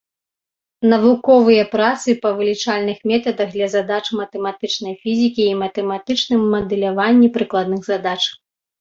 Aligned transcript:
Навуковыя 0.93 1.65
працы 1.75 2.15
па 2.23 2.31
вылічальных 2.39 2.97
метадах 3.13 3.47
для 3.57 3.67
задач 3.75 4.01
матэматычнай 4.23 4.99
фізікі 5.05 5.43
і 5.53 5.55
матэматычным 5.63 6.41
мадэляванні 6.59 7.35
прыкладных 7.41 7.81
задач. 7.95 8.21